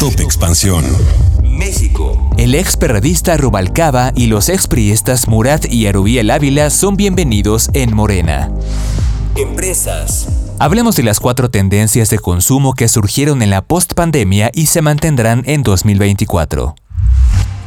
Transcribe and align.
Top 0.00 0.18
Expansión. 0.18 0.82
México. 1.42 2.30
El 2.38 2.54
ex 2.54 2.74
perradista 2.78 3.36
Rubalcaba 3.36 4.12
y 4.16 4.28
los 4.28 4.48
expriistas 4.48 5.28
Murat 5.28 5.70
y 5.70 5.86
Arubiel 5.88 6.30
Ávila 6.30 6.70
son 6.70 6.96
bienvenidos 6.96 7.68
en 7.74 7.94
Morena. 7.94 8.50
Empresas. 9.36 10.26
Hablemos 10.58 10.96
de 10.96 11.02
las 11.02 11.20
cuatro 11.20 11.50
tendencias 11.50 12.08
de 12.08 12.18
consumo 12.18 12.72
que 12.72 12.88
surgieron 12.88 13.42
en 13.42 13.50
la 13.50 13.60
postpandemia 13.60 14.50
y 14.54 14.68
se 14.68 14.80
mantendrán 14.80 15.42
en 15.44 15.62
2024. 15.62 16.74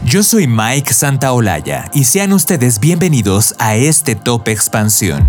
Yo 0.04 0.24
soy 0.24 0.48
Mike 0.48 0.92
Santaolalla 0.92 1.92
y 1.94 2.06
sean 2.06 2.34
ustedes 2.34 2.80
bienvenidos 2.80 3.54
a 3.60 3.76
este 3.76 4.16
Top 4.16 4.48
Expansión. 4.48 5.28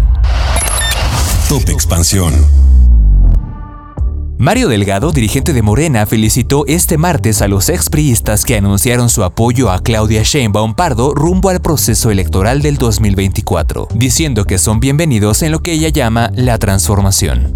Top 1.51 1.69
Expansión. 1.69 2.64
Mario 4.45 4.69
Delgado, 4.69 5.11
dirigente 5.11 5.55
de 5.55 5.63
Morena, 5.63 6.05
felicitó 6.05 6.67
este 6.67 6.99
martes 6.99 7.41
a 7.41 7.49
los 7.49 7.71
expriistas 7.71 8.45
que 8.45 8.59
anunciaron 8.59 9.09
su 9.09 9.25
apoyo 9.25 9.71
a 9.71 9.81
Claudia 9.81 10.23
Sheinbaum 10.23 10.75
Pardo 10.75 11.15
rumbo 11.15 11.49
al 11.49 11.63
proceso 11.63 12.11
electoral 12.11 12.61
del 12.61 12.77
2024, 12.77 13.89
diciendo 13.95 14.45
que 14.45 14.59
son 14.59 14.81
bienvenidos 14.81 15.41
en 15.41 15.51
lo 15.51 15.61
que 15.61 15.73
ella 15.73 15.89
llama 15.89 16.31
la 16.35 16.59
transformación. 16.59 17.55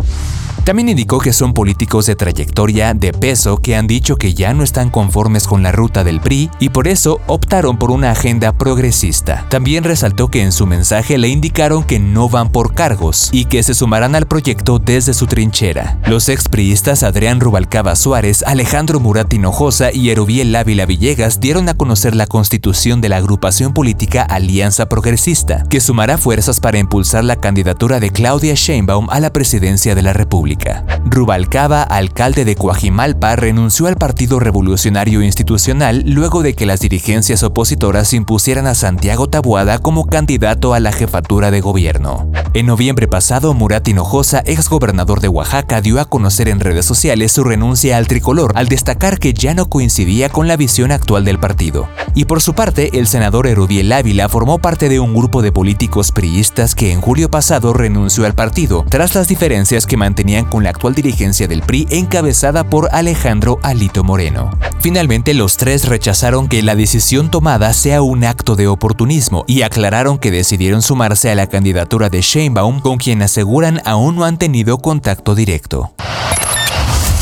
También 0.69 0.91
indicó 0.91 1.19
que 1.19 1.33
son 1.33 1.55
políticos 1.55 2.05
de 2.05 2.15
trayectoria 2.15 2.93
de 2.93 3.15
peso 3.15 3.57
que 3.57 3.75
han 3.75 3.87
dicho 3.87 4.17
que 4.17 4.35
ya 4.35 4.53
no 4.53 4.63
están 4.63 4.91
conformes 4.91 5.47
con 5.47 5.63
la 5.63 5.73
ruta 5.73 6.05
del 6.05 6.21
PRI 6.21 6.51
y 6.61 6.69
por 6.69 6.89
eso 6.89 7.23
optaron 7.27 7.79
por 7.79 7.91
una 7.91 8.11
agenda 8.11 8.53
progresista. 8.53 9.47
También 9.49 9.83
resaltó 9.83 10.29
que 10.29 10.43
en 10.43 10.53
su 10.53 10.67
mensaje 10.67 11.17
le 11.17 11.29
indicaron 11.29 11.85
que 11.85 11.99
no 11.99 12.29
van 12.29 12.53
por 12.53 12.75
cargos 12.75 13.31
y 13.33 13.47
que 13.47 13.63
se 13.63 13.73
sumarán 13.73 14.15
al 14.15 14.27
proyecto 14.27 14.79
desde 14.79 15.15
su 15.15 15.27
trinchera. 15.27 15.99
Los 16.05 16.29
expriistas 16.29 17.03
Adrián 17.03 17.41
Rubalcaba 17.41 17.97
Suárez, 17.97 18.45
Alejandro 18.47 19.01
Murat 19.01 19.33
Hinojosa 19.33 19.91
y 19.91 20.11
Erubiel 20.11 20.55
Ávila 20.55 20.85
Villegas 20.85 21.41
dieron 21.41 21.71
a 21.71 21.79
conocer 21.79 22.15
la 22.15 22.27
constitución 22.27 23.01
de 23.01 23.09
la 23.09 23.17
agrupación 23.17 23.73
política 23.73 24.23
Alianza 24.23 24.87
Progresista, 24.87 25.65
que 25.71 25.81
sumará 25.81 26.19
fuerzas 26.19 26.61
para 26.61 26.77
impulsar 26.77 27.25
la 27.25 27.37
candidatura 27.37 28.01
de 28.01 28.11
Claudia 28.11 28.53
Sheinbaum 28.53 29.09
a 29.09 29.19
la 29.19 29.33
presidencia 29.33 29.95
de 29.95 30.03
la 30.03 30.13
República. 30.13 30.58
Rubalcaba, 31.05 31.83
alcalde 31.83 32.45
de 32.45 32.55
Coajimalpa, 32.55 33.37
renunció 33.37 33.87
al 33.87 33.97
Partido 33.97 34.39
Revolucionario 34.41 35.23
Institucional 35.23 36.05
luego 36.07 36.43
de 36.43 36.55
que 36.55 36.67
las 36.67 36.81
dirigencias 36.81 37.43
opositoras 37.43 38.13
impusieran 38.13 38.67
a 38.67 38.75
Santiago 38.75 39.29
Tabuada 39.29 39.79
como 39.79 40.07
candidato 40.07 40.75
a 40.75 40.81
la 40.81 40.93
jefatura 40.93 41.51
de 41.51 41.61
gobierno. 41.61 42.31
En 42.55 42.67
noviembre 42.67 43.09
pasado, 43.09 43.55
Murat 43.55 43.87
Hinojosa, 43.87 44.43
exgobernador 44.45 45.21
de 45.21 45.29
Oaxaca, 45.29 45.81
dio 45.81 46.01
a 46.01 46.05
conocer 46.05 46.49
en 46.49 46.61
redes 46.61 46.87
sociales 46.87 47.33
su 47.33 47.45
renuncia 47.45 47.97
al 47.97 48.07
tricolor, 48.07 48.53
al 48.55 48.69
destacar 48.69 49.19
que 49.19 49.35
ya 49.35 49.55
no 49.55 49.69
coincidía 49.69 50.29
con 50.29 50.49
la 50.49 50.57
visión 50.57 50.91
actual 50.91 51.25
del 51.25 51.39
partido. 51.39 51.89
Y 52.15 52.25
por 52.25 52.41
su 52.41 52.55
parte, 52.55 52.99
el 52.99 53.07
senador 53.07 53.47
Erubiel 53.47 53.93
Ávila 53.93 54.29
formó 54.29 54.59
parte 54.59 54.89
de 54.89 54.99
un 54.99 55.15
grupo 55.15 55.43
de 55.43 55.53
políticos 55.53 56.11
priistas 56.11 56.75
que 56.75 56.93
en 56.93 57.01
julio 57.01 57.31
pasado 57.31 57.73
renunció 57.73 58.27
al 58.27 58.35
partido, 58.35 58.85
tras 58.89 59.15
las 59.15 59.29
diferencias 59.29 59.87
que 59.87 59.97
mantenían 59.97 60.47
con 60.49 60.65
la 60.65 60.71
actual 60.71 60.95
dirigencia 60.95 61.49
del 61.49 61.63
PRI 61.63 61.87
encabezada 61.91 62.65
por 62.65 62.89
Alejandro 62.93 63.59
Alito 63.63 64.05
Moreno. 64.05 64.51
Finalmente, 64.81 65.35
los 65.35 65.57
tres 65.57 65.89
rechazaron 65.89 66.49
que 66.49 66.63
la 66.63 66.77
decisión 66.77 67.31
tomada 67.31 67.73
sea 67.73 68.03
un 68.03 68.25
acto 68.25 68.57
de 68.57 68.69
oportunismo 68.69 69.45
y 69.47 69.63
aclararon 69.63 70.19
que 70.19 70.31
decidieron 70.31 70.83
sumarse 70.83 71.31
a 71.31 71.35
la 71.35 71.47
candidatura 71.47 72.09
de 72.09 72.21
Sheinbaum 72.21 72.81
con 72.81 72.97
quien 72.99 73.23
aseguran 73.23 73.81
aún 73.85 74.17
no 74.17 74.25
han 74.25 74.39
tenido 74.39 74.79
contacto 74.79 75.35
directo. 75.35 75.93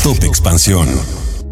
Top 0.03 0.23
Expansión. 0.23 0.87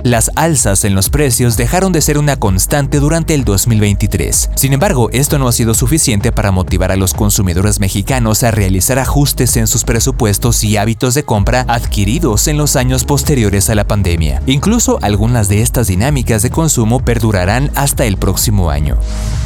Las 0.06 0.30
alzas 0.36 0.86
en 0.86 0.94
los 0.94 1.10
precios 1.10 1.58
dejaron 1.58 1.92
de 1.92 2.00
ser 2.00 2.20
una 2.20 2.36
constante 2.36 3.00
durante 3.00 3.34
el 3.34 3.44
2023. 3.44 4.52
Sin 4.54 4.74
embargo, 4.74 5.10
esto 5.12 5.40
no 5.40 5.48
ha 5.48 5.52
sido 5.52 5.74
suficiente 5.74 6.32
para 6.32 6.52
motivar 6.52 6.92
a 6.92 6.96
los 6.96 7.16
consumidores 7.16 7.80
mexicanos 7.80 8.44
a 8.44 8.52
realizar 8.52 9.00
ajustes 9.00 9.58
en 9.58 9.66
sus 9.66 9.84
presupuestos 9.84 10.64
y 10.64 10.78
hábitos 10.78 11.16
de 11.16 11.24
compra 11.24 11.66
adquiridos 11.68 12.48
en 12.48 12.60
los 12.60 12.76
años 12.76 13.04
posteriores 13.04 13.72
a 13.72 13.74
la 13.74 13.88
pandemia. 13.88 14.44
Incluso 14.46 15.00
algunas 15.02 15.50
de 15.50 15.64
estas 15.64 15.88
dinámicas 15.88 16.44
de 16.44 16.52
consumo 16.52 17.00
perdurarán 17.00 17.72
hasta 17.74 18.06
el 18.06 18.18
próximo 18.18 18.70
año. 18.70 19.00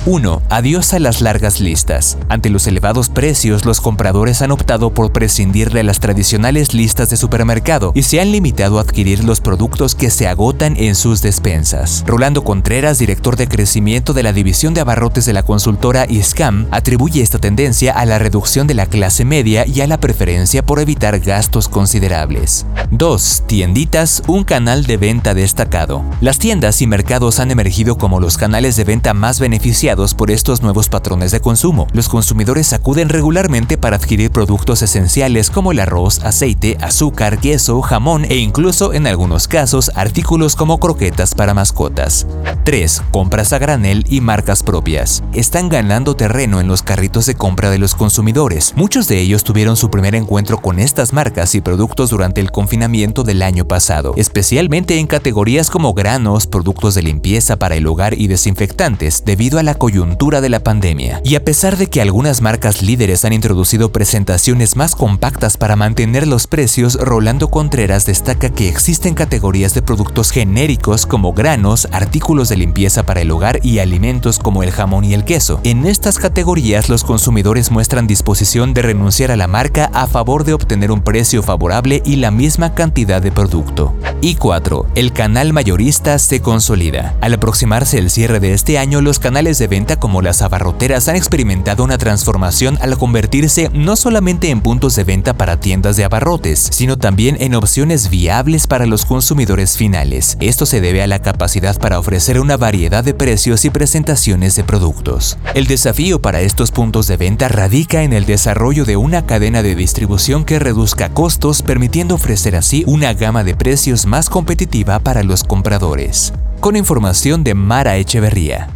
1. 0.07 0.41
Adiós 0.49 0.93
a 0.93 0.99
las 0.99 1.21
largas 1.21 1.61
listas. 1.61 2.17
Ante 2.27 2.49
los 2.49 2.67
elevados 2.67 3.07
precios, 3.07 3.63
los 3.63 3.79
compradores 3.79 4.41
han 4.41 4.51
optado 4.51 4.93
por 4.93 5.13
prescindir 5.13 5.71
de 5.71 5.83
las 5.83 6.01
tradicionales 6.01 6.73
listas 6.73 7.09
de 7.09 7.15
supermercado 7.15 7.93
y 7.95 8.03
se 8.03 8.19
han 8.19 8.33
limitado 8.33 8.77
a 8.77 8.81
adquirir 8.81 9.23
los 9.23 9.39
productos 9.39 9.95
que 9.95 10.09
se 10.09 10.27
agotan 10.27 10.48
en 10.59 10.95
sus 10.95 11.21
despensas. 11.21 12.03
Rolando 12.07 12.43
Contreras, 12.43 12.97
director 12.97 13.35
de 13.35 13.47
crecimiento 13.47 14.13
de 14.13 14.23
la 14.23 14.33
división 14.33 14.73
de 14.73 14.81
abarrotes 14.81 15.25
de 15.25 15.33
la 15.33 15.43
consultora 15.43 16.07
ISCAM, 16.09 16.67
atribuye 16.71 17.21
esta 17.21 17.37
tendencia 17.37 17.93
a 17.93 18.03
la 18.05 18.17
reducción 18.17 18.65
de 18.65 18.73
la 18.73 18.87
clase 18.87 19.25
media 19.25 19.67
y 19.67 19.81
a 19.81 19.87
la 19.87 19.99
preferencia 19.99 20.65
por 20.65 20.79
evitar 20.79 21.19
gastos 21.19 21.69
considerables. 21.69 22.65
2. 22.89 23.43
Tienditas, 23.45 24.23
un 24.25 24.43
canal 24.43 24.85
de 24.85 24.97
venta 24.97 25.35
destacado. 25.35 26.03
Las 26.19 26.39
tiendas 26.39 26.81
y 26.81 26.87
mercados 26.87 27.39
han 27.39 27.51
emergido 27.51 27.97
como 27.99 28.19
los 28.19 28.37
canales 28.37 28.75
de 28.75 28.85
venta 28.85 29.13
más 29.13 29.39
beneficiados 29.39 30.15
por 30.15 30.31
estos 30.31 30.63
nuevos 30.63 30.89
patrones 30.89 31.31
de 31.31 31.41
consumo. 31.41 31.85
Los 31.93 32.09
consumidores 32.09 32.73
acuden 32.73 33.09
regularmente 33.09 33.77
para 33.77 33.97
adquirir 33.97 34.31
productos 34.31 34.81
esenciales 34.81 35.51
como 35.51 35.71
el 35.71 35.79
arroz, 35.79 36.23
aceite, 36.23 36.77
azúcar, 36.81 37.39
queso, 37.39 37.81
jamón 37.81 38.25
e 38.25 38.37
incluso 38.37 38.93
en 38.93 39.05
algunos 39.05 39.47
casos 39.47 39.91
artículos 39.93 40.28
como 40.29 40.79
croquetas 40.79 41.33
para 41.33 41.55
mascotas. 41.55 42.27
3. 42.63 43.01
Compras 43.09 43.51
a 43.51 43.57
granel 43.57 44.05
y 44.07 44.21
marcas 44.21 44.61
propias. 44.61 45.23
Están 45.33 45.69
ganando 45.69 46.15
terreno 46.15 46.59
en 46.59 46.67
los 46.67 46.83
carritos 46.83 47.25
de 47.25 47.33
compra 47.33 47.71
de 47.71 47.79
los 47.79 47.95
consumidores. 47.95 48.73
Muchos 48.75 49.07
de 49.07 49.19
ellos 49.19 49.43
tuvieron 49.43 49.75
su 49.75 49.89
primer 49.89 50.13
encuentro 50.13 50.61
con 50.61 50.77
estas 50.77 51.13
marcas 51.13 51.55
y 51.55 51.61
productos 51.61 52.11
durante 52.11 52.41
el 52.41 52.51
confinamiento 52.51 53.23
del 53.23 53.41
año 53.41 53.67
pasado, 53.67 54.13
especialmente 54.17 54.99
en 54.99 55.07
categorías 55.07 55.71
como 55.71 55.95
granos, 55.95 56.45
productos 56.45 56.93
de 56.93 57.01
limpieza 57.01 57.57
para 57.57 57.73
el 57.73 57.87
hogar 57.87 58.13
y 58.13 58.27
desinfectantes, 58.27 59.23
debido 59.25 59.57
a 59.57 59.63
la 59.63 59.73
coyuntura 59.73 60.41
de 60.41 60.49
la 60.49 60.59
pandemia. 60.59 61.21
Y 61.23 61.37
a 61.37 61.43
pesar 61.43 61.75
de 61.75 61.87
que 61.87 62.01
algunas 62.01 62.41
marcas 62.41 62.83
líderes 62.83 63.25
han 63.25 63.33
introducido 63.33 63.91
presentaciones 63.91 64.75
más 64.75 64.93
compactas 64.93 65.57
para 65.57 65.75
mantener 65.75 66.27
los 66.27 66.45
precios, 66.45 66.99
Rolando 67.01 67.49
Contreras 67.49 68.05
destaca 68.05 68.51
que 68.51 68.69
existen 68.69 69.15
categorías 69.15 69.73
de 69.73 69.81
productos 69.81 70.18
genéricos 70.19 71.05
como 71.05 71.31
granos, 71.31 71.87
artículos 71.91 72.49
de 72.49 72.57
limpieza 72.57 73.03
para 73.03 73.21
el 73.21 73.31
hogar 73.31 73.61
y 73.63 73.79
alimentos 73.79 74.37
como 74.37 74.61
el 74.61 74.71
jamón 74.71 75.05
y 75.05 75.13
el 75.13 75.23
queso. 75.23 75.61
En 75.63 75.85
estas 75.85 76.19
categorías 76.19 76.89
los 76.89 77.05
consumidores 77.05 77.71
muestran 77.71 78.07
disposición 78.07 78.73
de 78.73 78.81
renunciar 78.81 79.31
a 79.31 79.37
la 79.37 79.47
marca 79.47 79.89
a 79.93 80.07
favor 80.07 80.43
de 80.43 80.53
obtener 80.53 80.91
un 80.91 81.01
precio 81.01 81.41
favorable 81.41 82.01
y 82.05 82.17
la 82.17 82.31
misma 82.31 82.73
cantidad 82.75 83.21
de 83.21 83.31
producto. 83.31 83.95
Y 84.21 84.35
4. 84.35 84.87
El 84.95 85.13
canal 85.13 85.53
mayorista 85.53 86.19
se 86.19 86.41
consolida. 86.41 87.15
Al 87.21 87.35
aproximarse 87.35 87.97
el 87.97 88.09
cierre 88.09 88.41
de 88.41 88.53
este 88.53 88.77
año, 88.77 88.99
los 89.01 89.19
canales 89.19 89.57
de 89.57 89.67
venta 89.67 89.95
como 89.97 90.21
las 90.21 90.41
abarroteras 90.41 91.07
han 91.07 91.15
experimentado 91.15 91.85
una 91.85 91.97
transformación 91.97 92.77
al 92.81 92.97
convertirse 92.97 93.69
no 93.73 93.95
solamente 93.95 94.49
en 94.49 94.59
puntos 94.59 94.95
de 94.95 95.05
venta 95.05 95.33
para 95.33 95.59
tiendas 95.59 95.95
de 95.95 96.03
abarrotes, 96.03 96.69
sino 96.71 96.97
también 96.97 97.37
en 97.39 97.55
opciones 97.55 98.09
viables 98.09 98.67
para 98.67 98.85
los 98.85 99.05
consumidores 99.05 99.77
finales. 99.77 100.08
Esto 100.09 100.65
se 100.65 100.81
debe 100.81 101.03
a 101.03 101.07
la 101.07 101.19
capacidad 101.19 101.77
para 101.77 101.99
ofrecer 101.99 102.39
una 102.39 102.57
variedad 102.57 103.03
de 103.03 103.13
precios 103.13 103.63
y 103.65 103.69
presentaciones 103.69 104.55
de 104.55 104.63
productos. 104.63 105.37
El 105.53 105.67
desafío 105.67 106.19
para 106.19 106.41
estos 106.41 106.71
puntos 106.71 107.05
de 107.05 107.17
venta 107.17 107.47
radica 107.47 108.01
en 108.01 108.13
el 108.13 108.25
desarrollo 108.25 108.85
de 108.85 108.97
una 108.97 109.27
cadena 109.27 109.61
de 109.61 109.75
distribución 109.75 110.45
que 110.45 110.57
reduzca 110.57 111.09
costos, 111.09 111.61
permitiendo 111.61 112.15
ofrecer 112.15 112.55
así 112.55 112.83
una 112.87 113.13
gama 113.13 113.43
de 113.43 113.55
precios 113.55 114.07
más 114.07 114.29
competitiva 114.29 114.99
para 114.99 115.21
los 115.21 115.43
compradores. 115.43 116.33
Con 116.59 116.75
información 116.75 117.43
de 117.43 117.53
Mara 117.53 117.97
Echeverría. 117.97 118.69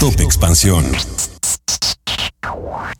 Top 0.00 0.18
Expansión. 0.20 0.86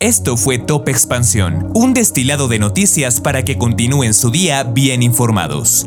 Esto 0.00 0.37
fue 0.37 0.58
Top 0.58 0.88
Expansión, 0.90 1.70
un 1.75 1.94
destilado 1.94 2.46
de 2.46 2.58
noticias 2.58 3.22
para 3.22 3.42
que 3.42 3.56
continúen 3.56 4.12
su 4.12 4.30
día 4.30 4.62
bien 4.62 5.02
informados. 5.02 5.87